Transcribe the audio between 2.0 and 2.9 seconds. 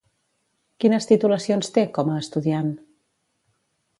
a estudiant?